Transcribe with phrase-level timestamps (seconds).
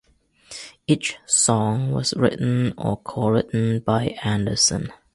[0.87, 4.91] Each song was written or co-written by Anderson.